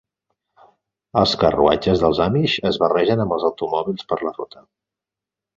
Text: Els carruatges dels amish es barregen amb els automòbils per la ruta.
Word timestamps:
Els 1.21 1.33
carruatges 1.43 2.01
dels 2.05 2.21
amish 2.27 2.57
es 2.71 2.81
barregen 2.85 3.23
amb 3.27 3.37
els 3.39 3.47
automòbils 3.51 4.11
per 4.13 4.23
la 4.25 4.37
ruta. 4.41 4.69